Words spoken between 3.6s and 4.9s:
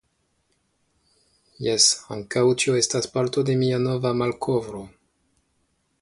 mia nova malkovro.